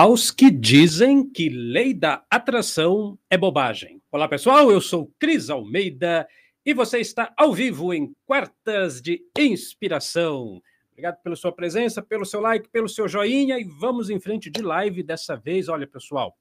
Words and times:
aos 0.00 0.30
que 0.30 0.48
dizem 0.48 1.28
que 1.28 1.48
lei 1.48 1.92
da 1.92 2.24
atração 2.30 3.18
é 3.28 3.36
bobagem. 3.36 4.00
Olá, 4.12 4.28
pessoal, 4.28 4.70
eu 4.70 4.80
sou 4.80 5.12
Cris 5.18 5.50
Almeida 5.50 6.24
e 6.64 6.72
você 6.72 7.00
está 7.00 7.34
ao 7.36 7.52
vivo 7.52 7.92
em 7.92 8.14
Quartas 8.24 9.02
de 9.02 9.20
Inspiração. 9.36 10.62
Obrigado 10.92 11.20
pela 11.20 11.34
sua 11.34 11.50
presença, 11.50 12.00
pelo 12.00 12.24
seu 12.24 12.40
like, 12.40 12.68
pelo 12.68 12.88
seu 12.88 13.08
joinha 13.08 13.58
e 13.58 13.64
vamos 13.64 14.08
em 14.08 14.20
frente 14.20 14.48
de 14.48 14.62
live 14.62 15.02
dessa 15.02 15.34
vez. 15.34 15.68
Olha, 15.68 15.84
pessoal, 15.84 16.38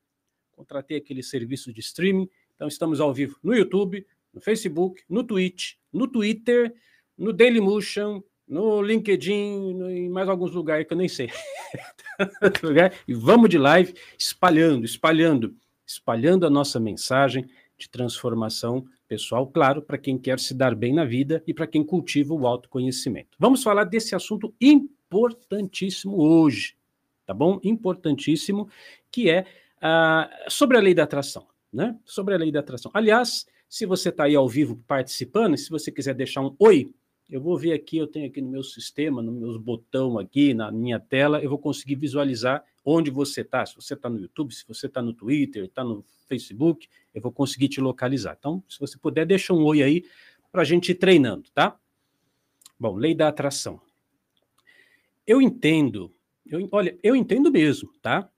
contratei 0.51 0.97
aquele 0.97 1.23
serviço 1.23 1.73
de 1.73 1.79
streaming, 1.79 2.29
então 2.53 2.67
estamos 2.67 3.01
ao 3.01 3.11
vivo 3.11 3.39
no 3.41 3.55
YouTube, 3.55 4.05
no 4.31 4.39
Facebook, 4.39 5.01
no 5.09 5.23
Twitch, 5.23 5.77
no 5.91 6.07
Twitter, 6.07 6.75
no 7.17 7.33
Dailymotion, 7.33 8.21
no 8.47 8.81
LinkedIn, 8.81 9.81
em 9.89 10.09
mais 10.09 10.29
alguns 10.29 10.51
lugares 10.51 10.87
que 10.87 10.93
eu 10.93 10.97
nem 10.97 11.09
sei. 11.09 11.29
e 13.07 13.13
vamos 13.13 13.49
de 13.49 13.57
live 13.57 13.93
espalhando, 14.17 14.85
espalhando, 14.85 15.55
espalhando 15.85 16.45
a 16.45 16.49
nossa 16.49 16.79
mensagem 16.79 17.47
de 17.77 17.89
transformação 17.89 18.85
pessoal, 19.07 19.47
claro, 19.47 19.81
para 19.81 19.97
quem 19.97 20.17
quer 20.17 20.39
se 20.39 20.53
dar 20.53 20.75
bem 20.75 20.93
na 20.93 21.05
vida 21.05 21.43
e 21.45 21.53
para 21.53 21.67
quem 21.67 21.83
cultiva 21.83 22.33
o 22.33 22.47
autoconhecimento. 22.47 23.37
Vamos 23.39 23.63
falar 23.63 23.83
desse 23.83 24.15
assunto 24.15 24.53
importantíssimo 24.59 26.19
hoje, 26.19 26.75
tá 27.25 27.33
bom? 27.33 27.59
Importantíssimo, 27.63 28.69
que 29.11 29.29
é 29.29 29.45
uh, 29.77 30.49
sobre 30.49 30.77
a 30.77 30.81
lei 30.81 30.93
da 30.93 31.03
atração, 31.03 31.47
né? 31.71 31.97
Sobre 32.03 32.33
a 32.33 32.37
lei 32.37 32.51
da 32.51 32.59
atração. 32.59 32.91
Aliás, 32.93 33.45
se 33.69 33.85
você 33.85 34.09
está 34.09 34.25
aí 34.25 34.35
ao 34.35 34.47
vivo 34.47 34.81
participando, 34.87 35.57
se 35.57 35.69
você 35.69 35.91
quiser 35.91 36.13
deixar 36.13 36.41
um 36.41 36.55
oi, 36.59 36.91
eu 37.29 37.41
vou 37.41 37.57
ver 37.57 37.73
aqui, 37.73 37.97
eu 37.97 38.07
tenho 38.07 38.27
aqui 38.27 38.41
no 38.41 38.49
meu 38.49 38.63
sistema, 38.63 39.21
nos 39.21 39.35
meus 39.35 39.57
botões 39.57 40.23
aqui, 40.23 40.53
na 40.53 40.71
minha 40.71 40.99
tela, 40.99 41.41
eu 41.41 41.49
vou 41.49 41.59
conseguir 41.59 41.95
visualizar 41.95 42.63
onde 42.85 43.11
você 43.11 43.41
está. 43.41 43.65
Se 43.65 43.75
você 43.75 43.95
está 43.95 44.09
no 44.09 44.19
YouTube, 44.19 44.53
se 44.53 44.65
você 44.65 44.87
está 44.87 45.01
no 45.01 45.13
Twitter, 45.13 45.65
está 45.65 45.83
no 45.83 46.05
Facebook, 46.27 46.87
eu 47.13 47.21
vou 47.21 47.31
conseguir 47.31 47.67
te 47.67 47.81
localizar. 47.81 48.37
Então, 48.39 48.63
se 48.69 48.79
você 48.79 48.97
puder, 48.97 49.25
deixa 49.25 49.53
um 49.53 49.63
oi 49.65 49.83
aí 49.83 50.05
para 50.51 50.61
a 50.61 50.65
gente 50.65 50.91
ir 50.91 50.95
treinando, 50.95 51.49
tá? 51.53 51.77
Bom, 52.79 52.95
lei 52.95 53.13
da 53.13 53.27
atração. 53.27 53.81
Eu 55.25 55.41
entendo, 55.41 56.13
eu, 56.45 56.65
olha, 56.71 56.97
eu 57.03 57.13
entendo 57.13 57.51
mesmo, 57.51 57.91
tá? 58.01 58.29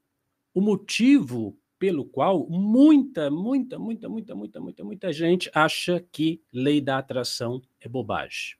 O 0.51 0.61
motivo 0.61 1.55
pelo 1.77 2.03
qual 2.03 2.47
muita, 2.49 3.29
muita, 3.29 3.77
muita, 3.77 4.09
muita, 4.09 4.35
muita, 4.35 4.59
muita, 4.59 4.83
muita 4.83 5.13
gente 5.13 5.49
acha 5.53 6.03
que 6.11 6.41
lei 6.51 6.81
da 6.81 6.97
atração 6.97 7.61
é 7.79 7.87
bobagem. 7.87 8.58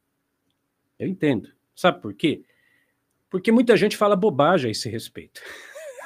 Eu 0.99 1.07
entendo. 1.07 1.49
Sabe 1.73 2.01
por 2.01 2.13
quê? 2.13 2.43
Porque 3.29 3.51
muita 3.51 3.77
gente 3.77 3.95
fala 3.95 4.15
bobagem 4.15 4.67
a 4.67 4.71
esse 4.71 4.89
respeito. 4.89 5.41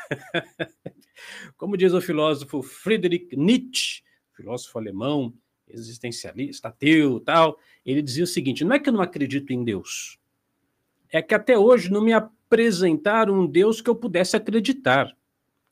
Como 1.58 1.75
diz 1.75 1.94
o 1.94 2.02
filósofo 2.02 2.61
Friedrich 2.61 3.35
Nietzsche, 3.35 4.03
filósofo 4.33 4.77
alemão, 4.77 5.33
existencialista, 5.67 6.67
ateu 6.67 7.19
tal, 7.19 7.58
ele 7.85 8.02
dizia 8.02 8.23
o 8.23 8.27
seguinte: 8.27 8.63
não 8.63 8.75
é 8.75 8.80
que 8.80 8.89
eu 8.89 8.94
não 8.94 9.02
acredito 9.02 9.52
em 9.52 9.63
Deus, 9.63 10.19
é 11.09 11.22
que 11.22 11.33
até 11.33 11.57
hoje 11.57 11.91
não 11.91 12.02
me 12.02 12.13
apresentaram 12.13 13.39
um 13.39 13.47
Deus 13.47 13.81
que 13.81 13.89
eu 13.89 13.95
pudesse 13.95 14.35
acreditar. 14.35 15.16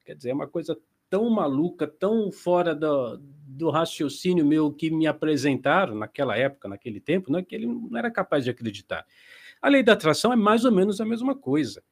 Quer 0.05 0.15
dizer, 0.15 0.29
é 0.29 0.33
uma 0.33 0.47
coisa 0.47 0.77
tão 1.09 1.29
maluca, 1.29 1.85
tão 1.85 2.31
fora 2.31 2.73
do, 2.73 3.17
do 3.61 3.69
raciocínio 3.69 4.43
meu 4.43 4.73
que 4.73 4.89
me 4.89 5.05
apresentaram 5.05 5.93
naquela 5.93 6.35
época, 6.35 6.67
naquele 6.67 6.99
tempo, 6.99 7.31
né, 7.31 7.43
que 7.43 7.53
ele 7.53 7.67
não 7.67 7.95
era 7.95 8.09
capaz 8.09 8.43
de 8.43 8.49
acreditar. 8.49 9.05
A 9.61 9.69
lei 9.69 9.83
da 9.83 9.93
atração 9.93 10.33
é 10.33 10.35
mais 10.35 10.65
ou 10.65 10.71
menos 10.71 10.99
a 10.99 11.05
mesma 11.05 11.35
coisa. 11.35 11.83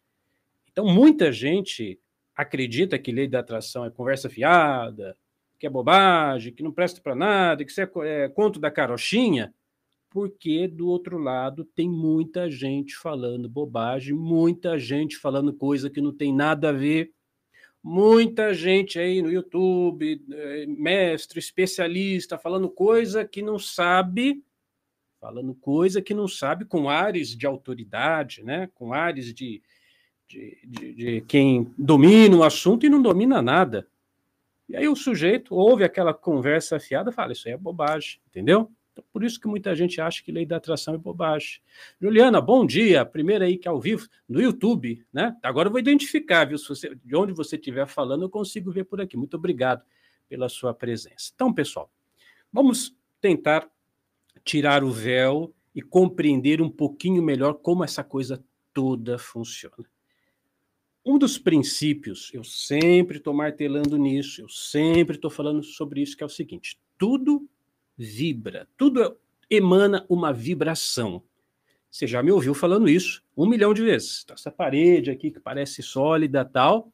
Então, 0.71 0.83
muita 0.83 1.31
gente 1.31 1.99
acredita 2.35 2.97
que 2.97 3.11
lei 3.11 3.27
da 3.27 3.39
atração 3.39 3.85
é 3.85 3.91
conversa 3.91 4.27
fiada, 4.31 5.15
que 5.59 5.67
é 5.67 5.69
bobagem, 5.69 6.51
que 6.51 6.63
não 6.63 6.71
presta 6.71 6.99
para 7.01 7.13
nada, 7.13 7.63
que 7.63 7.69
isso 7.69 7.81
é, 7.81 7.89
é 8.23 8.29
conto 8.29 8.59
da 8.59 8.71
carochinha, 8.71 9.53
porque 10.09 10.67
do 10.67 10.87
outro 10.87 11.19
lado 11.19 11.63
tem 11.63 11.87
muita 11.87 12.49
gente 12.49 12.95
falando 12.95 13.47
bobagem, 13.47 14.15
muita 14.15 14.79
gente 14.79 15.17
falando 15.17 15.53
coisa 15.53 15.87
que 15.87 16.01
não 16.01 16.11
tem 16.11 16.33
nada 16.33 16.69
a 16.69 16.73
ver 16.73 17.11
muita 17.83 18.53
gente 18.53 18.99
aí 18.99 19.21
no 19.21 19.31
YouTube, 19.31 20.23
eh, 20.31 20.65
mestre, 20.67 21.39
especialista, 21.39 22.37
falando 22.37 22.69
coisa 22.69 23.25
que 23.25 23.41
não 23.41 23.57
sabe, 23.57 24.43
falando 25.19 25.53
coisa 25.55 26.01
que 26.01 26.13
não 26.13 26.27
sabe, 26.27 26.65
com 26.65 26.89
ares 26.89 27.35
de 27.35 27.45
autoridade, 27.45 28.43
né? 28.43 28.69
com 28.73 28.93
ares 28.93 29.33
de, 29.33 29.61
de, 30.27 30.59
de, 30.65 30.93
de 30.93 31.21
quem 31.21 31.73
domina 31.77 32.35
o 32.35 32.43
assunto 32.43 32.85
e 32.85 32.89
não 32.89 33.01
domina 33.01 33.41
nada. 33.41 33.87
E 34.67 34.77
aí 34.77 34.87
o 34.87 34.95
sujeito 34.95 35.55
ouve 35.55 35.83
aquela 35.83 36.13
conversa 36.13 36.75
afiada 36.75 37.09
e 37.09 37.13
fala: 37.13 37.33
Isso 37.33 37.47
aí 37.47 37.55
é 37.55 37.57
bobagem, 37.57 38.21
entendeu? 38.27 38.71
Então, 38.91 39.03
por 39.11 39.23
isso 39.23 39.39
que 39.39 39.47
muita 39.47 39.75
gente 39.75 40.01
acha 40.01 40.23
que 40.23 40.31
lei 40.31 40.45
da 40.45 40.57
atração 40.57 40.93
é 40.93 40.97
bobagem. 40.97 41.61
Juliana, 42.01 42.41
bom 42.41 42.65
dia. 42.65 43.05
Primeiro 43.05 43.43
aí 43.43 43.57
que 43.57 43.67
é 43.67 43.71
ao 43.71 43.79
vivo 43.79 44.07
no 44.27 44.41
YouTube, 44.41 45.05
né? 45.11 45.35
Agora 45.43 45.67
eu 45.67 45.71
vou 45.71 45.79
identificar, 45.79 46.45
viu? 46.45 46.57
Você, 46.57 46.95
de 46.95 47.15
onde 47.15 47.33
você 47.33 47.55
estiver 47.55 47.87
falando, 47.87 48.23
eu 48.23 48.29
consigo 48.29 48.71
ver 48.71 48.85
por 48.85 48.99
aqui. 48.99 49.15
Muito 49.15 49.37
obrigado 49.37 49.83
pela 50.27 50.49
sua 50.49 50.73
presença. 50.73 51.31
Então, 51.33 51.53
pessoal, 51.53 51.91
vamos 52.51 52.95
tentar 53.19 53.69
tirar 54.43 54.83
o 54.83 54.91
véu 54.91 55.53
e 55.73 55.81
compreender 55.81 56.61
um 56.61 56.69
pouquinho 56.69 57.21
melhor 57.21 57.53
como 57.53 57.83
essa 57.83 58.03
coisa 58.03 58.43
toda 58.73 59.17
funciona. 59.17 59.85
Um 61.05 61.17
dos 61.17 61.37
princípios, 61.37 62.29
eu 62.33 62.43
sempre 62.43 63.17
estou 63.17 63.33
martelando 63.33 63.97
nisso, 63.97 64.41
eu 64.41 64.49
sempre 64.49 65.15
estou 65.15 65.31
falando 65.31 65.63
sobre 65.63 66.01
isso, 66.01 66.15
que 66.15 66.23
é 66.23 66.25
o 66.25 66.29
seguinte: 66.29 66.79
tudo 66.97 67.49
vibra, 67.99 68.65
tudo 68.77 69.17
emana 69.49 70.05
uma 70.07 70.31
vibração. 70.31 71.21
Você 71.91 72.07
já 72.07 72.23
me 72.23 72.31
ouviu 72.31 72.53
falando 72.53 72.87
isso 72.87 73.21
um 73.35 73.45
milhão 73.45 73.73
de 73.73 73.81
vezes. 73.81 74.21
Então, 74.23 74.35
essa 74.35 74.49
parede 74.49 75.11
aqui 75.11 75.29
que 75.29 75.39
parece 75.39 75.83
sólida 75.83 76.45
tal, 76.45 76.93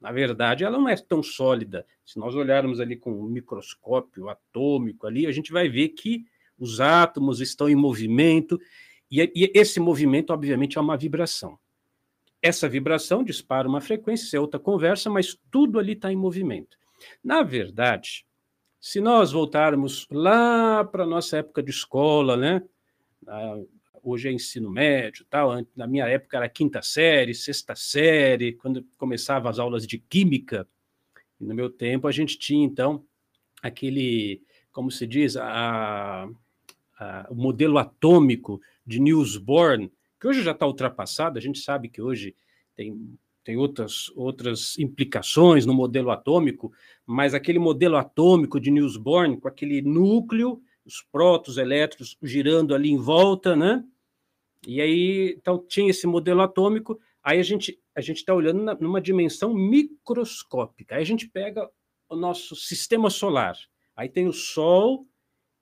na 0.00 0.12
verdade 0.12 0.62
ela 0.62 0.78
não 0.78 0.88
é 0.88 0.94
tão 0.94 1.24
sólida. 1.24 1.84
Se 2.04 2.20
nós 2.20 2.36
olharmos 2.36 2.78
ali 2.78 2.94
com 2.94 3.10
um 3.10 3.26
microscópio 3.26 4.28
atômico 4.28 5.08
ali, 5.08 5.26
a 5.26 5.32
gente 5.32 5.50
vai 5.50 5.68
ver 5.68 5.88
que 5.88 6.24
os 6.56 6.80
átomos 6.80 7.40
estão 7.40 7.68
em 7.68 7.74
movimento 7.74 8.60
e, 9.10 9.20
e 9.34 9.50
esse 9.54 9.80
movimento, 9.80 10.32
obviamente, 10.32 10.78
é 10.78 10.80
uma 10.80 10.96
vibração. 10.96 11.58
Essa 12.40 12.68
vibração 12.68 13.24
dispara 13.24 13.66
uma 13.66 13.80
frequência, 13.80 14.36
é 14.36 14.40
outra 14.40 14.60
conversa, 14.60 15.10
mas 15.10 15.36
tudo 15.50 15.80
ali 15.80 15.94
está 15.94 16.12
em 16.12 16.16
movimento. 16.16 16.76
Na 17.24 17.42
verdade, 17.42 18.24
se 18.84 19.00
nós 19.00 19.32
voltarmos 19.32 20.06
lá 20.10 20.84
para 20.84 21.04
a 21.04 21.06
nossa 21.06 21.38
época 21.38 21.62
de 21.62 21.70
escola, 21.70 22.36
né? 22.36 22.62
hoje 24.02 24.28
é 24.28 24.30
ensino 24.32 24.70
médio, 24.70 25.24
tal. 25.24 25.52
Na 25.74 25.86
minha 25.86 26.06
época 26.06 26.36
era 26.36 26.50
quinta 26.50 26.82
série, 26.82 27.34
sexta 27.34 27.74
série, 27.74 28.52
quando 28.52 28.86
começava 28.98 29.48
as 29.48 29.58
aulas 29.58 29.86
de 29.86 29.96
química. 29.96 30.68
No 31.40 31.54
meu 31.54 31.70
tempo 31.70 32.06
a 32.06 32.12
gente 32.12 32.38
tinha 32.38 32.62
então 32.62 33.02
aquele, 33.62 34.42
como 34.70 34.90
se 34.90 35.06
diz, 35.06 35.34
a, 35.38 36.28
a, 37.00 37.26
o 37.30 37.34
modelo 37.34 37.78
atômico 37.78 38.60
de 38.86 39.00
Niels 39.00 39.38
Bohr, 39.38 39.78
que 40.20 40.28
hoje 40.28 40.42
já 40.42 40.52
está 40.52 40.66
ultrapassado. 40.66 41.38
A 41.38 41.40
gente 41.40 41.58
sabe 41.58 41.88
que 41.88 42.02
hoje 42.02 42.36
tem 42.76 43.18
tem 43.44 43.56
outras, 43.56 44.10
outras 44.16 44.78
implicações 44.78 45.66
no 45.66 45.74
modelo 45.74 46.10
atômico, 46.10 46.72
mas 47.06 47.34
aquele 47.34 47.58
modelo 47.58 47.96
atômico 47.96 48.58
de 48.58 48.70
Niels 48.70 48.96
Bohr, 48.96 49.36
com 49.38 49.46
aquele 49.46 49.82
núcleo, 49.82 50.62
os 50.84 51.02
prótons, 51.12 51.58
elétrons 51.58 52.16
girando 52.22 52.74
ali 52.74 52.90
em 52.90 52.96
volta, 52.96 53.54
né? 53.54 53.84
E 54.66 54.80
aí, 54.80 55.36
então, 55.38 55.58
tinha 55.58 55.90
esse 55.90 56.06
modelo 56.06 56.40
atômico, 56.40 56.98
aí 57.22 57.38
a 57.38 57.42
gente 57.42 57.78
a 57.94 58.00
gente 58.00 58.18
está 58.18 58.34
olhando 58.34 58.62
na, 58.62 58.74
numa 58.74 59.00
dimensão 59.00 59.54
microscópica. 59.54 60.96
Aí 60.96 61.02
a 61.02 61.06
gente 61.06 61.28
pega 61.28 61.70
o 62.08 62.16
nosso 62.16 62.56
sistema 62.56 63.08
solar, 63.08 63.56
aí 63.94 64.08
tem 64.08 64.26
o 64.26 64.32
Sol, 64.32 65.06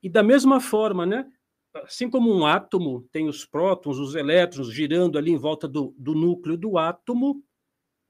e 0.03 0.09
da 0.09 0.23
mesma 0.23 0.61
forma, 0.61 1.05
né? 1.05 1.31
Assim 1.75 2.09
como 2.11 2.33
um 2.33 2.45
átomo 2.45 3.06
tem 3.12 3.29
os 3.29 3.45
prótons, 3.45 3.99
os 3.99 4.15
elétrons 4.15 4.73
girando 4.73 5.19
ali 5.19 5.31
em 5.31 5.39
volta 5.39 5.69
do, 5.69 5.95
do 5.97 6.15
núcleo 6.15 6.56
do 6.56 6.77
átomo, 6.77 7.43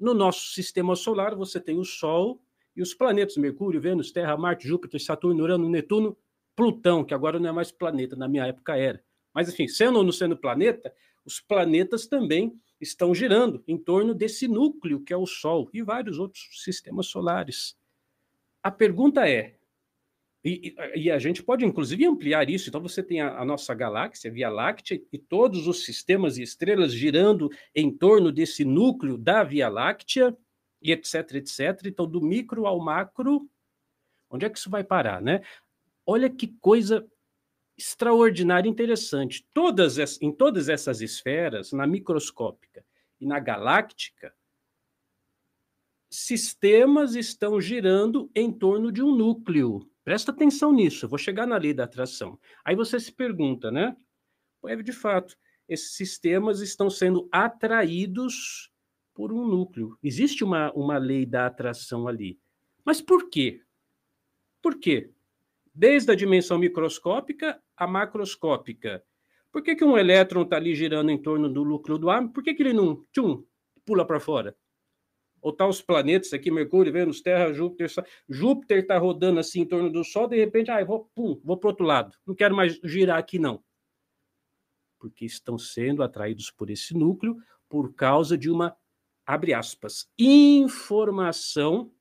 no 0.03 0.13
nosso 0.13 0.53
sistema 0.53 0.97
solar, 0.97 1.37
você 1.37 1.61
tem 1.61 1.79
o 1.79 1.85
Sol 1.85 2.43
e 2.75 2.83
os 2.83 2.93
planetas 2.93 3.37
Mercúrio, 3.37 3.81
Vênus, 3.81 4.11
Terra, 4.11 4.37
Marte, 4.37 4.67
Júpiter, 4.67 5.01
Saturno, 5.01 5.45
Urano, 5.45 5.69
Netuno, 5.69 6.19
Plutão, 6.57 7.05
que 7.05 7.15
agora 7.15 7.39
não 7.39 7.49
é 7.49 7.53
mais 7.53 7.71
planeta, 7.71 8.17
na 8.17 8.27
minha 8.27 8.45
época 8.45 8.77
era. 8.77 9.01
Mas, 9.33 9.49
enfim, 9.49 9.69
sendo 9.69 9.99
ou 9.99 10.05
não 10.05 10.11
sendo 10.11 10.37
planeta, 10.37 10.93
os 11.25 11.41
planetas 11.41 12.09
também 12.09 12.61
estão 12.81 13.15
girando 13.15 13.63
em 13.67 13.79
torno 13.79 14.13
desse 14.13 14.49
núcleo 14.49 15.01
que 15.01 15.13
é 15.13 15.17
o 15.17 15.25
Sol 15.25 15.71
e 15.73 15.83
vários 15.83 16.19
outros 16.19 16.49
sistemas 16.65 17.07
solares. 17.07 17.79
A 18.61 18.73
pergunta 18.73 19.29
é: 19.29 19.57
e, 20.45 20.75
e, 20.97 21.11
a 21.11 21.19
gente 21.21 21.41
pode, 21.41 21.65
inclusive, 21.65 22.05
ampliar 22.05 22.51
isso. 22.51 22.69
Então, 22.69 22.81
você 22.81 23.01
tem 23.01 23.21
a, 23.21 23.39
a, 23.39 23.45
nossa 23.45 23.73
galáxia, 23.75 24.29
a 24.29 24.35
Via 24.35 24.49
Láctea, 24.49 25.01
e 25.13 25.19
todos 25.19 25.69
os 25.69 25.85
sistemas 25.85 26.37
e 26.37 26.43
estrelas 26.43 26.93
girando 26.93 27.49
em 27.73 27.97
torno 27.97 28.33
desse 28.33 28.65
núcleo 28.65 29.17
da 29.17 29.45
Via 29.45 29.69
Láctea. 29.69 30.37
e 30.81 30.91
etc, 30.91 31.35
etc. 31.35 31.87
Então, 31.87 32.09
do 32.09 32.21
micro 32.21 32.67
ao 32.67 32.81
macro, 32.81 33.49
onde 34.29 34.45
é 34.45 34.51
que 34.51 34.59
isso 34.59 34.69
vai 34.69 34.83
parar, 34.83 35.23
né? 35.23 35.43
Olha 36.05 36.29
que 36.29 36.49
coisa 36.49 37.07
extraordinária 37.79 38.69
interessante. 38.69 39.47
Todas, 39.55 39.97
em 40.21 40.33
todas 40.33 40.69
essas 40.69 41.01
esferas, 41.01 41.73
na 41.73 41.87
microscópica 41.87 42.85
e 43.21 43.27
na 43.27 43.39
galáctica, 43.39 44.35
sistemas 46.11 47.15
estão 47.15 47.61
girando 47.61 48.31
em 48.35 48.53
torno 48.53 48.91
de 48.91 49.03
um 49.03 49.15
núcleo. 49.15 49.89
Presta 50.05 50.33
atenção 50.33 50.73
nisso, 50.73 51.05
eu 51.05 51.09
vou 51.09 51.19
chegar 51.19 51.47
na 51.47 51.57
lei 51.57 51.73
da 51.73 51.85
atração. 51.85 52.39
Aí 52.65 52.75
você 52.75 52.99
se 52.99 53.13
pergunta, 53.13 53.71
né? 53.71 53.97
É 54.65 54.77
de 54.77 54.93
fato, 54.93 55.37
esses 55.69 55.95
sistemas 55.95 56.61
estão 56.61 56.91
sendo 56.91 57.29
atraídos 57.31 58.73
por 59.15 59.33
um 59.33 59.47
núcleo. 59.47 59.97
Existe 60.03 60.43
uma, 60.43 60.73
uma 60.73 60.99
lei 60.99 61.25
da 61.25 61.47
atração 61.47 62.09
ali. 62.09 62.39
Mas 62.85 63.01
por 63.01 63.31
quê? 63.31 63.63
Por 64.61 64.79
quê? 64.79 65.11
Desde 65.75 66.11
a 66.11 66.15
dimensão 66.15 66.59
microscópica 66.59 67.63
à 67.77 67.87
macroscópica. 67.87 69.05
Por 69.51 69.63
que, 69.63 69.77
que 69.77 69.85
um 69.85 69.99
elétron 69.99 70.43
está 70.43 70.57
ali 70.57 70.75
girando 70.75 71.11
em 71.11 71.21
torno 71.21 71.49
do 71.49 71.65
núcleo 71.65 71.99
do 71.99 72.11
átomo? 72.11 72.33
Por 72.33 72.43
que, 72.43 72.55
que 72.55 72.63
ele 72.63 72.73
não 72.73 73.05
tchum, 73.13 73.45
pula 73.85 74.07
para 74.07 74.19
fora? 74.19 74.57
Ou 75.43 75.53
tá 75.53 75.67
os 75.67 75.83
planetas 75.83 76.33
aqui, 76.33 76.51
Mercúrio, 76.51 76.93
Vênus, 76.93 77.21
Terra, 77.21 77.53
Júpiter. 77.53 77.91
Júpiter 78.29 78.79
está 78.79 78.97
rodando 78.97 79.41
assim 79.41 79.63
em 79.63 79.67
torno 79.67 79.91
do 79.91 80.05
Sol, 80.05 80.29
de 80.29 80.37
repente, 80.37 80.71
ah, 80.71 80.83
vou, 80.85 81.11
pum, 81.15 81.39
vou 81.45 81.57
para 81.57 81.71
outro 81.71 81.85
lado. 81.85 82.17
Não 82.25 82.35
quero 82.35 82.55
mais 82.55 82.79
girar 82.85 83.19
aqui, 83.19 83.41
não. 83.41 83.63
Porque 85.01 85.25
estão 85.25 85.59
sendo 85.59 86.03
atraídos 86.03 86.49
por 86.51 86.71
esse 86.71 86.95
núcleo 86.95 87.37
por 87.69 87.93
causa 87.93 88.39
de 88.39 88.49
uma, 88.49 88.77
abre 89.27 89.53
aspas, 89.53 90.09
informação 90.17 91.93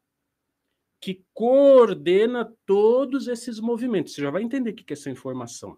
que 1.00 1.26
coordena 1.34 2.56
todos 2.64 3.28
esses 3.28 3.60
movimentos. 3.60 4.14
Você 4.14 4.22
já 4.22 4.30
vai 4.30 4.44
entender 4.44 4.70
o 4.70 4.76
que 4.76 4.86
é 4.88 4.94
essa 4.94 5.10
informação. 5.10 5.76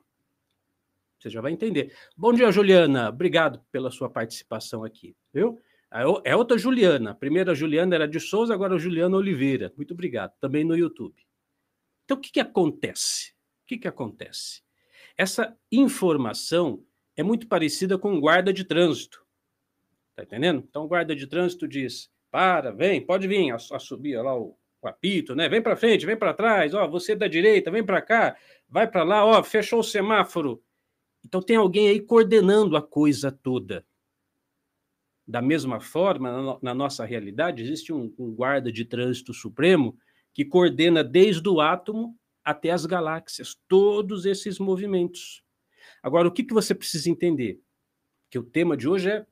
Você 1.18 1.30
já 1.30 1.40
vai 1.40 1.54
entender. 1.54 1.96
Bom 2.18 2.34
dia, 2.34 2.52
Juliana. 2.52 3.08
Obrigado 3.08 3.64
pela 3.72 3.90
sua 3.90 4.10
participação 4.10 4.84
aqui, 4.84 5.16
viu? 5.34 5.62
É 6.24 6.36
outra 6.36 6.58
Juliana. 6.58 7.12
A 7.12 7.16
primeira 7.16 7.54
Juliana 7.54 7.94
era 7.94 8.08
de 8.08 8.20
Souza, 8.20 8.52
agora 8.52 8.80
Juliana 8.80 9.16
Oliveira. 9.16 9.72
Muito 9.78 9.94
obrigado. 9.94 10.34
Também 10.40 10.64
no 10.64 10.76
YouTube. 10.76 11.16
Então, 12.04 12.18
o 12.18 12.20
que, 12.20 12.32
que 12.32 12.40
acontece? 12.40 13.32
O 13.64 13.68
que, 13.68 13.78
que 13.78 13.88
acontece? 13.88 14.64
Essa 15.16 15.56
informação 15.72 16.84
é 17.16 17.22
muito 17.22 17.48
parecida 17.48 17.96
com 17.98 18.20
guarda 18.20 18.52
de 18.52 18.64
trânsito. 18.64 19.24
Tá 20.16 20.24
entendendo? 20.24 20.64
Então, 20.68 20.84
o 20.84 20.88
guarda 20.88 21.16
de 21.16 21.28
trânsito 21.28 21.68
diz: 21.68 22.10
para, 22.32 22.72
vem, 22.72 23.06
pode 23.06 23.28
vir, 23.28 23.52
a, 23.52 23.56
a 23.56 23.80
subir 23.80 24.20
lá 24.20 24.36
o, 24.36 24.58
o, 24.82 24.88
apito, 24.88 25.36
né? 25.36 25.48
Vem 25.48 25.62
para 25.62 25.76
frente, 25.76 26.08
vem 26.08 26.18
para 26.18 26.34
trás, 26.34 26.74
ó, 26.74 26.88
você 26.88 27.16
da 27.16 27.28
direita, 27.28 27.70
vem 27.70 27.86
para 27.86 28.02
cá, 28.02 28.36
vai 28.68 28.88
para 28.88 29.04
lá, 29.04 29.24
ó, 29.24 29.44
fechou 29.44 29.80
o 29.80 29.84
semáforo. 29.84 30.64
Então, 31.24 31.40
tem 31.40 31.56
alguém 31.56 31.88
aí 31.88 32.02
coordenando 32.02 32.76
a 32.76 32.82
coisa 32.82 33.32
toda. 33.32 33.86
Da 35.26 35.42
mesma 35.42 35.80
forma, 35.80 36.60
na 36.62 36.74
nossa 36.74 37.06
realidade, 37.06 37.64
existe 37.64 37.94
um, 37.94 38.14
um 38.18 38.32
guarda 38.32 38.72
de 38.72 38.84
trânsito 38.84 39.34
supremo 39.34 39.98
que 40.34 40.44
coordena 40.44 41.04
desde 41.04 41.48
o 41.48 41.62
átomo 41.62 42.18
até 42.44 42.72
as 42.72 42.86
galáxias, 42.86 43.58
todos 43.68 44.26
esses 44.26 44.60
movimentos. 44.60 45.44
Agora, 46.02 46.28
o 46.28 46.32
que, 46.32 46.44
que 46.44 46.54
você 46.54 46.76
precisa 46.76 47.10
entender? 47.10 47.62
Que 48.30 48.38
o 48.38 48.44
tema 48.44 48.76
de 48.76 48.88
hoje 48.88 49.10
é 49.10 49.26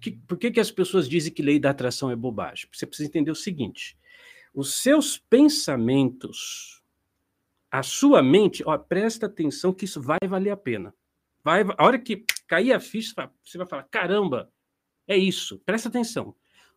que, 0.00 0.10
por 0.12 0.36
que, 0.38 0.50
que 0.50 0.60
as 0.60 0.70
pessoas 0.70 1.08
dizem 1.08 1.32
que 1.32 1.42
lei 1.42 1.58
da 1.58 1.70
atração 1.70 2.10
é 2.10 2.16
bobagem? 2.16 2.68
Você 2.72 2.86
precisa 2.86 3.08
entender 3.08 3.30
o 3.30 3.36
seguinte: 3.36 3.96
os 4.52 4.74
seus 4.74 5.18
pensamentos, 5.18 6.82
a 7.70 7.82
sua 7.82 8.22
mente, 8.22 8.62
ó, 8.66 8.76
presta 8.76 9.26
atenção 9.26 9.72
que 9.72 9.84
isso 9.84 10.00
vai 10.00 10.18
valer 10.26 10.50
a 10.50 10.56
pena. 10.56 10.94
Vai, 11.44 11.62
a 11.62 11.84
hora 11.84 11.98
que 11.98 12.24
cair 12.46 12.72
a 12.72 12.80
ficha, 12.80 13.30
você 13.44 13.58
vai 13.58 13.66
falar: 13.66 13.84
caramba, 13.84 14.50
é 15.06 15.16
isso, 15.16 15.58
presta 15.60 15.88
atenção. 15.88 16.34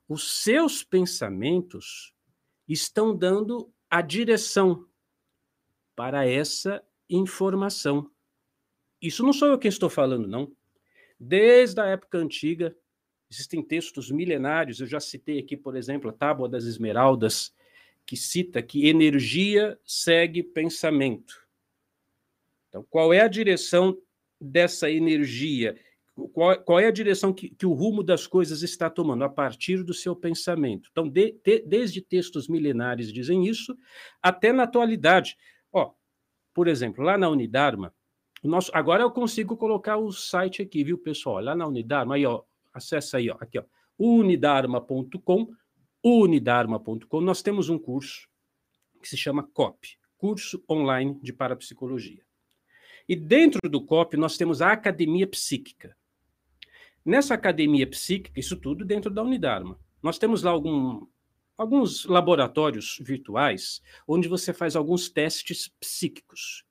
Os 0.07 0.43
seus 0.43 0.83
pensamentos 0.83 2.13
estão 2.67 3.15
dando 3.15 3.71
a 3.89 4.01
direção 4.01 4.87
para 5.95 6.25
essa 6.27 6.83
informação. 7.09 8.09
Isso 9.01 9.23
não 9.23 9.33
sou 9.33 9.47
eu 9.47 9.57
quem 9.57 9.69
estou 9.69 9.89
falando, 9.89 10.27
não. 10.27 10.51
Desde 11.19 11.81
a 11.81 11.85
época 11.85 12.17
antiga, 12.17 12.75
existem 13.29 13.61
textos 13.63 14.09
milenários, 14.09 14.79
eu 14.79 14.87
já 14.87 14.99
citei 14.99 15.39
aqui, 15.39 15.57
por 15.57 15.75
exemplo, 15.75 16.09
a 16.09 16.13
Tábua 16.13 16.47
das 16.47 16.65
Esmeraldas, 16.65 17.53
que 18.05 18.15
cita 18.15 18.61
que 18.61 18.87
energia 18.87 19.79
segue 19.85 20.41
pensamento. 20.41 21.47
Então, 22.67 22.85
qual 22.89 23.13
é 23.13 23.21
a 23.21 23.27
direção 23.27 23.97
dessa 24.39 24.89
energia? 24.89 25.79
Qual, 26.27 26.60
qual 26.62 26.80
é 26.80 26.88
a 26.88 26.92
direção 26.92 27.31
que, 27.31 27.50
que, 27.50 27.66
o 27.66 27.74
rumo 27.74 28.04
das 28.04 28.27
coisas 28.27 28.62
está 28.62 28.89
tomando 28.89 29.24
a 29.24 29.30
partir 29.30 29.83
do 29.83 29.94
seu 29.94 30.16
pensamento. 30.16 30.89
Então, 30.92 31.07
de, 31.07 31.39
de, 31.44 31.62
desde 31.62 32.01
textos 32.01 32.48
milenares 32.48 33.13
dizem 33.13 33.45
isso, 33.48 33.75
até 34.21 34.51
na 34.51 34.63
atualidade. 34.63 35.38
Ó, 35.71 35.94
por 36.54 36.68
exemplo, 36.68 37.04
lá 37.04 37.18
na 37.18 37.30
Unidarma, 37.30 37.94
nosso, 38.44 38.71
agora 38.74 39.04
eu 39.04 39.12
consigo 39.12 39.57
colocar 39.57 39.98
o 39.98 40.12
site 40.12 40.62
aqui, 40.62 40.83
viu, 40.83 40.98
pessoal? 40.98 41.39
Lá 41.42 41.56
na 41.56 41.68
Unidarma, 41.68 42.16
aí, 42.16 42.25
ó, 42.25 42.44
acessa 42.74 43.18
aí, 43.18 43.30
ó, 43.30 43.38
aqui, 43.39 43.60
ó, 43.60 43.63
unidarma.com, 43.98 45.50
unidarma.com, 46.04 47.21
nós 47.21 47.42
temos 47.42 47.69
um 47.69 47.77
curso 47.77 48.30
que 49.01 49.07
se 49.07 49.18
chama 49.18 49.44
COP, 49.44 49.98
Curso 50.18 50.63
Online 50.69 51.19
de 51.21 51.33
Parapsicologia. 51.33 52.24
E 53.07 53.16
dentro 53.16 53.60
do 53.69 53.83
COP 53.83 54.16
nós 54.16 54.38
temos 54.38 54.62
a 54.62 54.71
Academia 54.71 55.25
Psíquica. 55.25 55.98
Nessa 57.05 57.33
academia 57.33 57.87
psíquica, 57.87 58.39
isso 58.39 58.55
tudo 58.55 58.85
dentro 58.85 59.09
da 59.09 59.23
Unidarma. 59.23 59.79
Nós 60.01 60.17
temos 60.17 60.43
lá 60.43 60.51
algum, 60.51 61.07
alguns 61.57 62.05
laboratórios 62.05 62.99
virtuais 63.01 63.81
onde 64.07 64.27
você 64.27 64.53
faz 64.53 64.75
alguns 64.75 65.09
testes 65.09 65.67
psíquicos. 65.79 66.65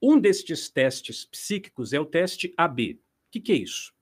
Um 0.00 0.18
destes 0.18 0.68
testes 0.68 1.24
psíquicos 1.24 1.92
é 1.92 2.00
o 2.00 2.06
teste 2.06 2.52
AB. 2.56 2.94
O 2.94 3.30
que, 3.30 3.40
que 3.40 3.52
é 3.52 3.56
isso? 3.56 3.94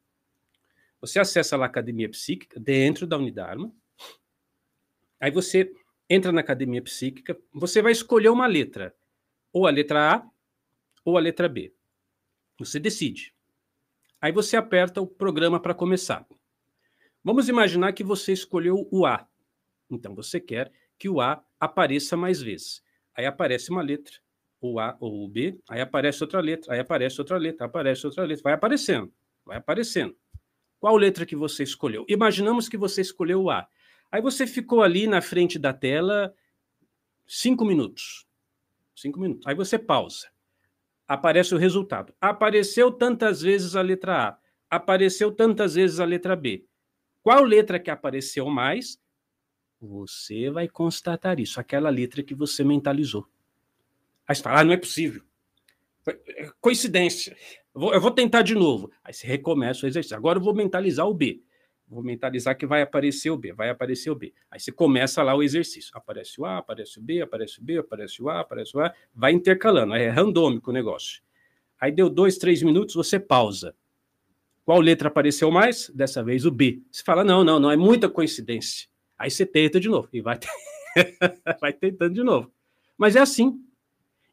Você 1.00 1.18
acessa 1.18 1.56
lá 1.56 1.66
a 1.66 1.68
academia 1.68 2.08
psíquica 2.08 2.58
dentro 2.58 3.06
da 3.06 3.16
Unidarma. 3.16 3.72
Aí 5.20 5.30
você 5.30 5.72
entra 6.08 6.32
na 6.32 6.40
academia 6.40 6.82
psíquica, 6.82 7.38
você 7.52 7.80
vai 7.80 7.92
escolher 7.92 8.28
uma 8.28 8.46
letra, 8.46 8.94
ou 9.52 9.66
a 9.66 9.70
letra 9.70 10.16
A 10.16 10.30
ou 11.04 11.16
a 11.18 11.20
letra 11.20 11.48
B. 11.48 11.74
Você 12.58 12.80
decide. 12.80 13.33
Aí 14.24 14.32
você 14.32 14.56
aperta 14.56 15.02
o 15.02 15.06
programa 15.06 15.60
para 15.60 15.74
começar. 15.74 16.26
Vamos 17.22 17.46
imaginar 17.46 17.92
que 17.92 18.02
você 18.02 18.32
escolheu 18.32 18.88
o 18.90 19.04
A. 19.04 19.28
Então 19.90 20.14
você 20.14 20.40
quer 20.40 20.72
que 20.98 21.10
o 21.10 21.20
A 21.20 21.44
apareça 21.60 22.16
mais 22.16 22.40
vezes. 22.40 22.82
Aí 23.14 23.26
aparece 23.26 23.68
uma 23.68 23.82
letra, 23.82 24.14
o 24.62 24.80
A 24.80 24.96
ou 24.98 25.26
o 25.26 25.28
B, 25.28 25.60
aí 25.68 25.82
aparece 25.82 26.22
outra 26.22 26.40
letra, 26.40 26.72
aí 26.72 26.80
aparece 26.80 27.20
outra 27.20 27.36
letra, 27.36 27.66
aparece 27.66 28.06
outra 28.06 28.24
letra, 28.24 28.42
vai 28.44 28.54
aparecendo, 28.54 29.12
vai 29.44 29.58
aparecendo. 29.58 30.16
Qual 30.80 30.96
letra 30.96 31.26
que 31.26 31.36
você 31.36 31.62
escolheu? 31.62 32.06
Imaginamos 32.08 32.66
que 32.66 32.78
você 32.78 33.02
escolheu 33.02 33.42
o 33.42 33.50
A. 33.50 33.68
Aí 34.10 34.22
você 34.22 34.46
ficou 34.46 34.82
ali 34.82 35.06
na 35.06 35.20
frente 35.20 35.58
da 35.58 35.74
tela 35.74 36.34
cinco 37.26 37.62
minutos. 37.62 38.26
Cinco 38.96 39.20
minutos. 39.20 39.46
Aí 39.46 39.54
você 39.54 39.78
pausa 39.78 40.33
aparece 41.06 41.54
o 41.54 41.58
resultado. 41.58 42.14
Apareceu 42.20 42.90
tantas 42.90 43.42
vezes 43.42 43.76
a 43.76 43.82
letra 43.82 44.28
A, 44.28 44.38
apareceu 44.68 45.30
tantas 45.30 45.74
vezes 45.74 46.00
a 46.00 46.04
letra 46.04 46.34
B. 46.34 46.64
Qual 47.22 47.42
letra 47.42 47.78
que 47.78 47.90
apareceu 47.90 48.48
mais? 48.50 49.00
Você 49.80 50.50
vai 50.50 50.68
constatar 50.68 51.38
isso, 51.38 51.60
aquela 51.60 51.90
letra 51.90 52.22
que 52.22 52.34
você 52.34 52.64
mentalizou. 52.64 53.26
Aí 54.26 54.34
você 54.34 54.42
fala, 54.42 54.60
ah, 54.60 54.64
não 54.64 54.72
é 54.72 54.76
possível. 54.76 55.22
É 56.06 56.50
coincidência. 56.60 57.36
Eu 57.74 58.00
vou 58.00 58.10
tentar 58.10 58.42
de 58.42 58.54
novo. 58.54 58.90
Aí 59.02 59.12
você 59.12 59.26
recomeça 59.26 59.84
o 59.84 59.88
exercício. 59.88 60.16
Agora 60.16 60.38
eu 60.38 60.42
vou 60.42 60.54
mentalizar 60.54 61.06
o 61.06 61.14
B. 61.14 61.42
Vou 61.94 62.02
mentalizar 62.02 62.58
que 62.58 62.66
vai 62.66 62.82
aparecer 62.82 63.30
o 63.30 63.36
B, 63.36 63.52
vai 63.52 63.70
aparecer 63.70 64.10
o 64.10 64.16
B. 64.16 64.34
Aí 64.50 64.58
você 64.58 64.72
começa 64.72 65.22
lá 65.22 65.32
o 65.32 65.44
exercício. 65.44 65.92
Aparece 65.94 66.40
o 66.40 66.44
A, 66.44 66.58
aparece 66.58 66.98
o 66.98 67.02
B, 67.02 67.22
aparece 67.22 67.60
o 67.60 67.62
B, 67.62 67.78
aparece 67.78 68.20
o 68.20 68.28
A, 68.28 68.40
aparece 68.40 68.76
o 68.76 68.80
A. 68.80 68.92
Vai 69.14 69.30
intercalando, 69.30 69.94
é 69.94 70.08
randômico 70.08 70.70
o 70.70 70.74
negócio. 70.74 71.22
Aí 71.80 71.92
deu 71.92 72.10
dois, 72.10 72.36
três 72.36 72.64
minutos, 72.64 72.96
você 72.96 73.20
pausa. 73.20 73.76
Qual 74.64 74.80
letra 74.80 75.06
apareceu 75.06 75.52
mais? 75.52 75.88
Dessa 75.94 76.20
vez 76.24 76.44
o 76.44 76.50
B. 76.50 76.82
Você 76.90 77.04
fala, 77.04 77.22
não, 77.22 77.44
não, 77.44 77.60
não, 77.60 77.70
é 77.70 77.76
muita 77.76 78.08
coincidência. 78.08 78.88
Aí 79.16 79.30
você 79.30 79.46
tenta 79.46 79.78
de 79.78 79.88
novo 79.88 80.08
e 80.12 80.20
vai, 80.20 80.36
vai 81.60 81.72
tentando 81.72 82.14
de 82.14 82.24
novo. 82.24 82.52
Mas 82.98 83.14
é 83.14 83.20
assim. 83.20 83.62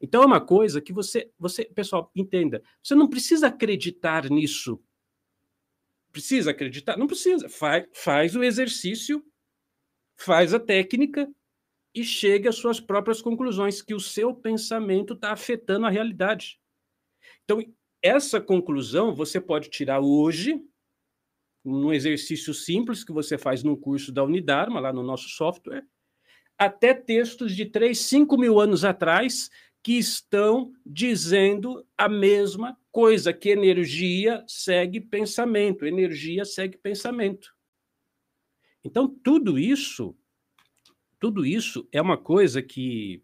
Então 0.02 0.24
é 0.24 0.26
uma 0.26 0.42
coisa 0.42 0.82
que 0.82 0.92
você, 0.92 1.30
você, 1.38 1.66
pessoal, 1.66 2.10
entenda. 2.16 2.64
Você 2.82 2.96
não 2.96 3.08
precisa 3.08 3.48
acreditar 3.48 4.32
nisso 4.32 4.82
Precisa 6.12 6.52
acreditar? 6.52 6.98
Não 6.98 7.08
precisa. 7.08 7.48
Faz, 7.50 7.88
faz 7.94 8.36
o 8.36 8.44
exercício, 8.44 9.26
faz 10.18 10.54
a 10.54 10.60
técnica 10.60 11.30
e 11.94 12.04
chega 12.04 12.50
às 12.50 12.56
suas 12.56 12.80
próprias 12.80 13.22
conclusões, 13.22 13.82
que 13.82 13.94
o 13.94 14.00
seu 14.00 14.34
pensamento 14.34 15.14
está 15.14 15.32
afetando 15.32 15.86
a 15.86 15.90
realidade. 15.90 16.60
Então, 17.44 17.62
essa 18.02 18.40
conclusão 18.40 19.14
você 19.14 19.40
pode 19.40 19.70
tirar 19.70 20.00
hoje, 20.00 20.62
num 21.64 21.94
exercício 21.94 22.54
simples 22.54 23.04
que 23.04 23.12
você 23.12 23.38
faz 23.38 23.64
num 23.64 23.76
curso 23.76 24.12
da 24.12 24.24
Unidarma, 24.24 24.80
lá 24.80 24.92
no 24.92 25.04
nosso 25.04 25.30
software, 25.30 25.86
até 26.58 26.94
textos 26.94 27.56
de 27.56 27.66
3, 27.66 27.98
5 27.98 28.38
mil 28.38 28.60
anos 28.60 28.84
atrás, 28.84 29.50
que 29.84 29.98
estão 29.98 30.74
dizendo 30.86 31.86
a 31.98 32.08
mesma 32.08 32.78
coisa, 32.92 33.34
que 33.34 33.50
energia 33.50 34.44
segue 34.48 35.00
pensamento, 35.00 35.86
energia 35.86 36.46
segue 36.46 36.78
pensamento. 36.78 37.56
Então, 38.84 39.08
tudo 39.08 39.58
isso, 39.58 40.16
tudo 41.20 41.46
isso 41.46 41.88
é 41.92 42.02
uma 42.02 42.18
coisa 42.18 42.62
que, 42.62 43.24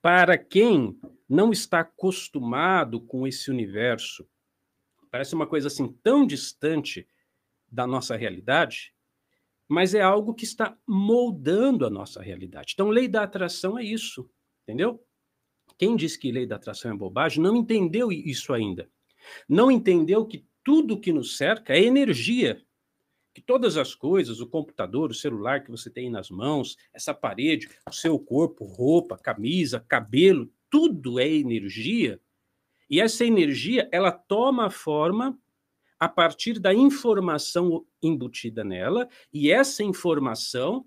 para 0.00 0.38
quem 0.38 0.98
não 1.28 1.52
está 1.52 1.80
acostumado 1.80 3.00
com 3.00 3.26
esse 3.26 3.50
universo, 3.50 4.28
parece 5.10 5.34
uma 5.34 5.46
coisa 5.46 5.68
assim 5.68 5.92
tão 6.02 6.26
distante 6.26 7.08
da 7.70 7.86
nossa 7.86 8.16
realidade, 8.16 8.94
mas 9.70 9.94
é 9.94 10.00
algo 10.00 10.34
que 10.34 10.42
está 10.42 10.76
moldando 10.84 11.86
a 11.86 11.90
nossa 11.90 12.20
realidade. 12.20 12.72
Então, 12.74 12.88
lei 12.88 13.06
da 13.06 13.22
atração 13.22 13.78
é 13.78 13.84
isso, 13.84 14.28
entendeu? 14.64 15.00
Quem 15.78 15.94
diz 15.94 16.16
que 16.16 16.32
lei 16.32 16.44
da 16.44 16.56
atração 16.56 16.90
é 16.90 16.96
bobagem 16.96 17.40
não 17.40 17.54
entendeu 17.54 18.10
isso 18.10 18.52
ainda. 18.52 18.90
Não 19.48 19.70
entendeu 19.70 20.26
que 20.26 20.44
tudo 20.64 20.98
que 20.98 21.12
nos 21.12 21.36
cerca 21.36 21.72
é 21.72 21.84
energia. 21.84 22.60
Que 23.32 23.40
todas 23.40 23.76
as 23.76 23.94
coisas, 23.94 24.40
o 24.40 24.46
computador, 24.48 25.12
o 25.12 25.14
celular 25.14 25.62
que 25.62 25.70
você 25.70 25.88
tem 25.88 26.10
nas 26.10 26.30
mãos, 26.30 26.76
essa 26.92 27.14
parede, 27.14 27.68
o 27.88 27.92
seu 27.92 28.18
corpo, 28.18 28.64
roupa, 28.64 29.16
camisa, 29.16 29.84
cabelo, 29.86 30.52
tudo 30.68 31.20
é 31.20 31.28
energia. 31.28 32.20
E 32.90 33.00
essa 33.00 33.24
energia, 33.24 33.88
ela 33.92 34.10
toma 34.10 34.68
forma 34.68 35.38
a 36.00 36.08
partir 36.08 36.58
da 36.58 36.72
informação 36.72 37.86
embutida 38.02 38.64
nela, 38.64 39.06
e 39.30 39.52
essa 39.52 39.84
informação, 39.84 40.86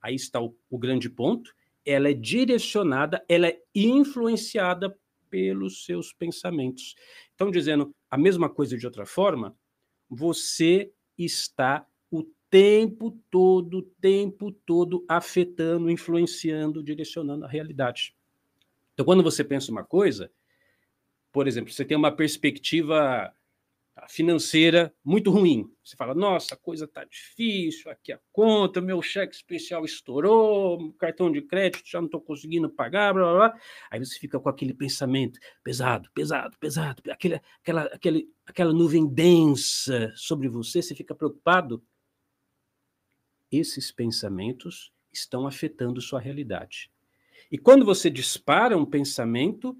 aí 0.00 0.14
está 0.14 0.40
o, 0.40 0.56
o 0.70 0.78
grande 0.78 1.10
ponto, 1.10 1.54
ela 1.84 2.08
é 2.08 2.14
direcionada, 2.14 3.22
ela 3.28 3.46
é 3.46 3.60
influenciada 3.74 4.98
pelos 5.28 5.84
seus 5.84 6.14
pensamentos. 6.14 6.94
Então, 7.34 7.50
dizendo 7.50 7.94
a 8.10 8.16
mesma 8.16 8.48
coisa 8.48 8.78
de 8.78 8.86
outra 8.86 9.04
forma, 9.04 9.54
você 10.08 10.90
está 11.18 11.86
o 12.10 12.24
tempo 12.48 13.20
todo, 13.30 13.82
tempo 14.00 14.50
todo 14.50 15.04
afetando, 15.06 15.90
influenciando, 15.90 16.82
direcionando 16.82 17.44
a 17.44 17.48
realidade. 17.48 18.16
Então, 18.94 19.04
quando 19.04 19.22
você 19.22 19.44
pensa 19.44 19.70
uma 19.70 19.84
coisa, 19.84 20.30
por 21.32 21.46
exemplo, 21.46 21.72
você 21.72 21.84
tem 21.84 21.96
uma 21.96 22.12
perspectiva 22.12 23.34
financeira 24.08 24.94
muito 25.04 25.30
ruim. 25.30 25.70
Você 25.82 25.96
fala, 25.96 26.14
nossa, 26.14 26.54
a 26.54 26.58
coisa 26.58 26.84
está 26.84 27.04
difícil, 27.04 27.90
aqui 27.90 28.12
a 28.12 28.20
conta, 28.32 28.80
meu 28.80 29.00
cheque 29.02 29.34
especial 29.34 29.84
estourou, 29.84 30.92
cartão 30.94 31.30
de 31.30 31.42
crédito 31.42 31.82
já 31.84 32.00
não 32.00 32.06
estou 32.06 32.20
conseguindo 32.20 32.68
pagar, 32.70 33.12
blá, 33.12 33.22
blá, 33.22 33.34
blá. 33.34 33.60
Aí 33.90 33.98
você 33.98 34.18
fica 34.18 34.40
com 34.40 34.48
aquele 34.48 34.74
pensamento 34.74 35.38
pesado, 35.62 36.10
pesado, 36.14 36.56
pesado, 36.58 37.02
aquele, 37.10 37.40
aquela, 37.60 37.82
aquele, 37.84 38.30
aquela 38.46 38.72
nuvem 38.72 39.06
densa 39.06 40.12
sobre 40.16 40.48
você, 40.48 40.82
você 40.82 40.94
fica 40.94 41.14
preocupado. 41.14 41.82
Esses 43.50 43.92
pensamentos 43.92 44.92
estão 45.12 45.46
afetando 45.46 46.00
sua 46.00 46.18
realidade. 46.20 46.90
E 47.50 47.58
quando 47.58 47.84
você 47.84 48.10
dispara 48.10 48.76
um 48.76 48.84
pensamento, 48.84 49.76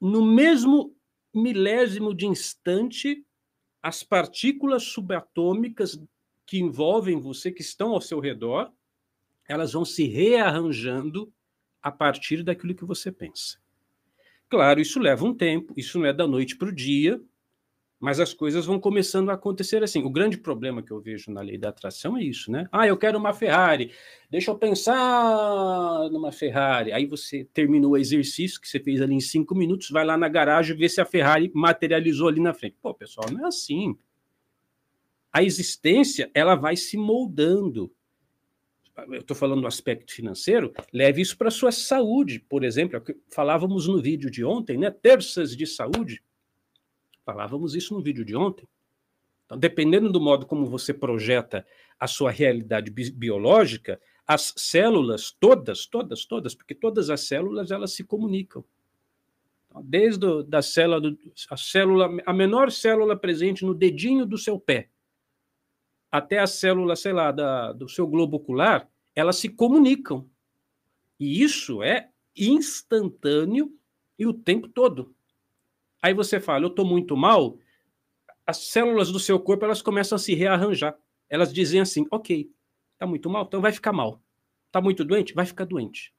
no 0.00 0.24
mesmo 0.24 0.94
milésimo 1.34 2.14
de 2.14 2.26
instante, 2.26 3.24
as 3.82 4.02
partículas 4.02 4.84
subatômicas 4.84 6.00
que 6.46 6.58
envolvem 6.58 7.20
você, 7.20 7.50
que 7.50 7.62
estão 7.62 7.92
ao 7.92 8.00
seu 8.00 8.20
redor, 8.20 8.72
elas 9.46 9.72
vão 9.72 9.84
se 9.84 10.04
rearranjando 10.06 11.32
a 11.82 11.92
partir 11.92 12.42
daquilo 12.42 12.74
que 12.74 12.84
você 12.84 13.12
pensa. 13.12 13.58
Claro, 14.48 14.80
isso 14.80 15.00
leva 15.00 15.24
um 15.24 15.34
tempo, 15.34 15.74
isso 15.76 15.98
não 15.98 16.06
é 16.06 16.12
da 16.12 16.26
noite 16.26 16.56
para 16.56 16.68
o 16.68 16.74
dia, 16.74 17.20
mas 18.04 18.20
as 18.20 18.34
coisas 18.34 18.66
vão 18.66 18.78
começando 18.78 19.30
a 19.30 19.32
acontecer 19.32 19.82
assim. 19.82 20.02
O 20.02 20.10
grande 20.10 20.36
problema 20.36 20.82
que 20.82 20.90
eu 20.90 21.00
vejo 21.00 21.32
na 21.32 21.40
lei 21.40 21.56
da 21.56 21.70
atração 21.70 22.18
é 22.18 22.22
isso, 22.22 22.52
né? 22.52 22.68
Ah, 22.70 22.86
eu 22.86 22.98
quero 22.98 23.16
uma 23.16 23.32
Ferrari. 23.32 23.92
Deixa 24.30 24.50
eu 24.50 24.58
pensar 24.58 26.10
numa 26.10 26.30
Ferrari. 26.30 26.92
Aí 26.92 27.06
você 27.06 27.48
terminou 27.54 27.92
o 27.92 27.96
exercício 27.96 28.60
que 28.60 28.68
você 28.68 28.78
fez 28.78 29.00
ali 29.00 29.14
em 29.14 29.20
cinco 29.20 29.54
minutos, 29.54 29.88
vai 29.88 30.04
lá 30.04 30.18
na 30.18 30.28
garagem 30.28 30.76
ver 30.76 30.90
se 30.90 31.00
a 31.00 31.06
Ferrari 31.06 31.50
materializou 31.54 32.28
ali 32.28 32.42
na 32.42 32.52
frente. 32.52 32.76
Pô, 32.82 32.92
pessoal, 32.92 33.26
não 33.32 33.46
é 33.46 33.48
assim. 33.48 33.96
A 35.32 35.42
existência 35.42 36.30
ela 36.34 36.54
vai 36.54 36.76
se 36.76 36.98
moldando. 36.98 37.90
Eu 39.08 39.20
estou 39.20 39.34
falando 39.34 39.62
do 39.62 39.66
aspecto 39.66 40.12
financeiro, 40.12 40.74
leve 40.92 41.22
isso 41.22 41.38
para 41.38 41.48
a 41.48 41.50
sua 41.50 41.72
saúde, 41.72 42.38
por 42.38 42.64
exemplo, 42.64 42.98
é 42.98 43.14
falávamos 43.30 43.88
no 43.88 44.00
vídeo 44.00 44.30
de 44.30 44.44
ontem, 44.44 44.76
né? 44.76 44.90
Terças 44.90 45.56
de 45.56 45.66
saúde 45.66 46.22
Falávamos 47.24 47.74
isso 47.74 47.94
no 47.94 48.02
vídeo 48.02 48.24
de 48.24 48.36
ontem. 48.36 48.68
Então, 49.44 49.58
dependendo 49.58 50.10
do 50.10 50.20
modo 50.20 50.46
como 50.46 50.66
você 50.66 50.92
projeta 50.92 51.66
a 51.98 52.06
sua 52.06 52.30
realidade 52.30 52.90
bi 52.90 53.10
biológica, 53.10 54.00
as 54.26 54.54
células, 54.56 55.30
todas, 55.38 55.86
todas, 55.86 56.24
todas, 56.24 56.54
porque 56.54 56.74
todas 56.74 57.10
as 57.10 57.22
células 57.22 57.70
elas 57.70 57.92
se 57.92 58.04
comunicam. 58.04 58.64
Então, 59.68 59.82
desde 59.84 60.42
da 60.44 60.62
célula, 60.62 61.00
do, 61.00 61.18
a 61.50 61.56
célula, 61.56 62.08
a 62.24 62.32
menor 62.32 62.70
célula 62.70 63.16
presente 63.16 63.64
no 63.64 63.74
dedinho 63.74 64.24
do 64.24 64.38
seu 64.38 64.58
pé, 64.58 64.88
até 66.10 66.38
a 66.38 66.46
célula, 66.46 66.94
sei 66.94 67.12
lá, 67.12 67.32
da, 67.32 67.72
do 67.72 67.88
seu 67.88 68.06
globo 68.06 68.36
ocular, 68.36 68.88
elas 69.14 69.36
se 69.36 69.48
comunicam. 69.48 70.28
E 71.18 71.42
isso 71.42 71.82
é 71.82 72.08
instantâneo 72.36 73.76
e 74.18 74.26
o 74.26 74.32
tempo 74.32 74.68
todo. 74.68 75.14
Aí 76.04 76.12
você 76.12 76.38
fala, 76.38 76.66
eu 76.66 76.68
estou 76.68 76.84
muito 76.84 77.16
mal, 77.16 77.58
as 78.46 78.58
células 78.58 79.10
do 79.10 79.18
seu 79.18 79.40
corpo 79.40 79.64
elas 79.64 79.80
começam 79.80 80.16
a 80.16 80.18
se 80.18 80.34
rearranjar. 80.34 80.94
Elas 81.30 81.50
dizem 81.50 81.80
assim, 81.80 82.06
ok, 82.10 82.52
está 82.92 83.06
muito 83.06 83.30
mal, 83.30 83.46
então 83.46 83.58
vai 83.58 83.72
ficar 83.72 83.90
mal. 83.90 84.22
Está 84.66 84.82
muito 84.82 85.02
doente? 85.02 85.32
Vai 85.32 85.46
ficar 85.46 85.64
doente. 85.64 86.12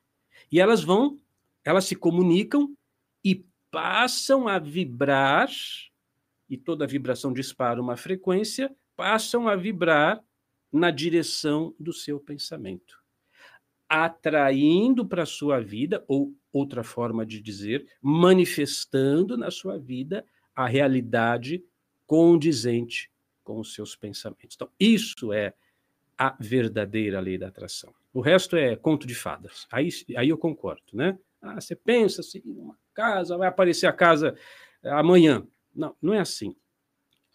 E 0.52 0.60
elas 0.60 0.84
vão, 0.84 1.20
elas 1.64 1.86
se 1.86 1.96
comunicam 1.96 2.76
e 3.24 3.46
passam 3.70 4.48
a 4.48 4.58
vibrar, 4.58 5.52
e 6.50 6.58
toda 6.58 6.88
vibração 6.88 7.32
dispara 7.32 7.80
uma 7.80 7.96
frequência, 7.96 8.76
passam 8.96 9.48
a 9.48 9.56
vibrar 9.56 10.20
na 10.74 10.90
direção 10.90 11.76
do 11.80 11.94
seu 11.94 12.20
pensamento, 12.20 13.04
atraindo 13.88 15.06
para 15.06 15.24
a 15.24 15.28
sua 15.28 15.60
vida, 15.60 16.04
ou 16.08 16.34
outra 16.52 16.84
forma 16.84 17.26
de 17.26 17.42
dizer, 17.42 17.88
manifestando 18.02 19.38
na 19.38 19.52
sua 19.52 19.78
vida 19.78 20.26
a 20.56 20.68
realidade 20.68 21.64
condizente 22.08 23.12
com 23.44 23.60
os 23.60 23.74
seus 23.74 23.96
pensamentos. 23.96 24.56
Então, 24.56 24.70
isso 24.80 25.32
é 25.32 25.54
a 26.18 26.36
verdadeira 26.40 27.20
lei 27.20 27.38
da 27.38 27.48
atração. 27.48 27.94
O 28.14 28.22
resto 28.22 28.56
é 28.56 28.76
conto 28.76 29.06
de 29.06 29.14
fadas. 29.14 29.68
Aí, 29.72 29.90
aí 30.16 30.30
eu 30.30 30.38
concordo, 30.38 30.84
né? 30.94 31.20
Ah, 31.42 31.60
você 31.60 31.76
pensa 31.76 32.22
assim, 32.22 32.42
uma 32.46 32.78
casa, 32.94 33.38
vai 33.38 33.48
aparecer 33.48 33.88
a 33.88 33.94
casa 33.94 34.36
amanhã. 34.84 35.46
Não, 35.76 35.96
não 36.02 36.14
é 36.14 36.20
assim. 36.20 36.56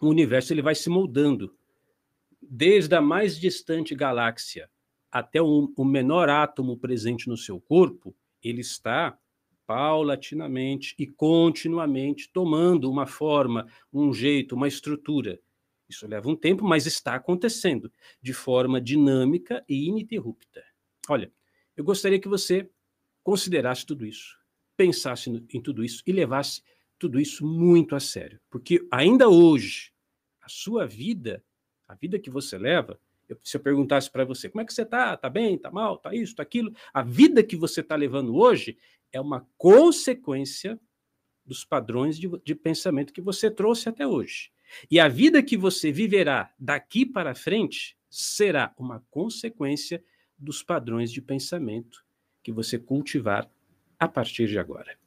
O 0.01 0.09
universo 0.09 0.53
ele 0.53 0.63
vai 0.63 0.75
se 0.75 0.89
moldando. 0.89 1.55
Desde 2.43 2.95
a 2.95 3.01
mais 3.03 3.39
distante 3.39 3.95
galáxia 3.95 4.69
até 5.11 5.41
o, 5.43 5.73
menor 5.85 6.29
átomo 6.29 6.77
presente 6.77 7.29
no 7.29 7.37
seu 7.37 7.61
corpo, 7.61 8.15
ele 8.43 8.61
está 8.61 9.19
paulatinamente 9.67 10.95
e 10.99 11.07
continuamente 11.07 12.31
tomando 12.33 12.91
uma 12.91 13.07
forma, 13.07 13.67
um 13.93 14.13
jeito, 14.13 14.55
uma 14.55 14.69
estrutura. 14.69 15.39
Isso 15.89 16.07
leva 16.07 16.29
um 16.29 16.37
tempo, 16.37 16.65
mas 16.65 16.87
está 16.87 17.15
acontecendo 17.15 17.93
de 18.23 18.33
forma 18.33 18.81
dinâmica 18.81 19.65
e 19.69 19.89
ininterrupta. 19.89 20.63
Olha, 21.09 21.33
eu 21.77 21.85
gostaria 21.85 22.21
que 22.21 22.29
você 22.29 22.69
considerasse 23.23 23.85
tudo 23.85 24.07
isso, 24.07 24.39
pensasse 24.77 25.31
em 25.53 25.61
tudo 25.61 25.85
isso 25.85 26.03
e 26.07 26.13
levasse 26.13 26.63
tudo 26.99 27.19
isso 27.19 27.47
muito 27.47 27.97
a 27.97 28.01
sério, 28.01 28.41
porque 28.51 28.87
ainda 28.91 29.29
hoje 29.29 29.93
a 30.43 30.49
sua 30.49 30.87
vida, 30.87 31.45
a 31.89 31.95
vida 31.95 32.19
que 32.19 32.31
você 32.31 32.59
leva, 32.59 33.01
se 33.43 33.57
eu 33.57 33.61
perguntasse 33.61 34.11
para 34.11 34.25
você, 34.25 34.49
como 34.49 34.63
é 34.63 34.65
que 34.65 34.73
você 34.73 34.83
está? 34.83 35.15
Está 35.15 35.29
bem? 35.29 35.55
Está 35.55 35.71
mal? 35.71 35.97
Está 35.97 36.15
isso? 36.15 36.33
Está 36.33 36.43
aquilo? 36.43 36.73
A 36.93 37.03
vida 37.03 37.43
que 37.43 37.57
você 37.57 37.81
está 37.81 37.97
levando 37.97 38.37
hoje 38.37 38.77
é 39.13 39.21
uma 39.21 39.47
consequência 39.57 40.79
dos 41.45 41.65
padrões 41.65 42.19
de, 42.19 42.29
de 42.45 42.55
pensamento 42.55 43.13
que 43.13 43.21
você 43.21 43.51
trouxe 43.51 43.89
até 43.89 44.07
hoje. 44.07 44.51
E 44.91 45.01
a 45.01 45.09
vida 45.09 45.43
que 45.43 45.57
você 45.57 45.91
viverá 45.91 46.53
daqui 46.59 47.05
para 47.05 47.35
frente 47.35 47.97
será 48.09 48.73
uma 48.79 49.05
consequência 49.11 50.03
dos 50.39 50.63
padrões 50.63 51.13
de 51.13 51.21
pensamento 51.21 52.05
que 52.43 52.53
você 52.53 52.79
cultivar 52.79 53.51
a 53.99 54.09
partir 54.09 54.49
de 54.49 54.59
agora. 54.59 54.99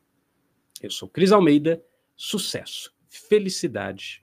Eu 0.82 0.92
sou 0.92 1.08
Cris 1.10 1.32
Almeida, 1.32 1.84
sucesso, 2.16 2.94
felicidade 3.08 4.23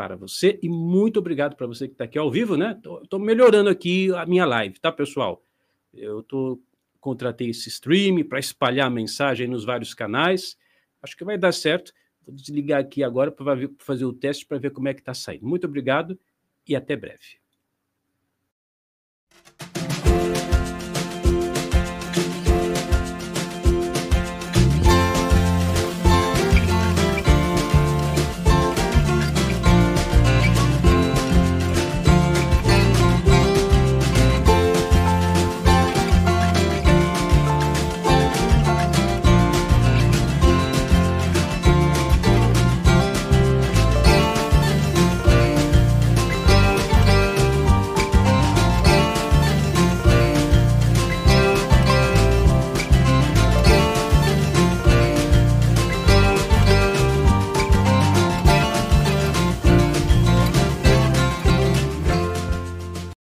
para 0.00 0.16
você 0.16 0.58
e 0.62 0.68
muito 0.70 1.18
obrigado 1.18 1.54
para 1.54 1.66
você 1.66 1.86
que 1.86 1.92
está 1.92 2.04
aqui 2.04 2.16
ao 2.16 2.30
vivo, 2.30 2.56
né? 2.56 2.80
Estou 3.02 3.18
melhorando 3.18 3.68
aqui 3.68 4.10
a 4.14 4.24
minha 4.24 4.46
live, 4.46 4.80
tá, 4.80 4.90
pessoal? 4.90 5.44
Eu 5.92 6.22
tô, 6.22 6.58
contratei 6.98 7.50
esse 7.50 7.68
stream 7.68 8.24
para 8.24 8.38
espalhar 8.38 8.86
a 8.86 8.90
mensagem 8.90 9.46
nos 9.46 9.62
vários 9.62 9.92
canais. 9.92 10.56
Acho 11.02 11.14
que 11.14 11.22
vai 11.22 11.36
dar 11.36 11.52
certo. 11.52 11.92
Vou 12.26 12.34
desligar 12.34 12.80
aqui 12.80 13.04
agora 13.04 13.30
para 13.30 13.68
fazer 13.76 14.06
o 14.06 14.12
teste 14.14 14.46
para 14.46 14.56
ver 14.56 14.70
como 14.70 14.88
é 14.88 14.94
que 14.94 15.00
está 15.00 15.12
saindo. 15.12 15.46
Muito 15.46 15.66
obrigado 15.66 16.18
e 16.66 16.74
até 16.74 16.96
breve. 16.96 17.39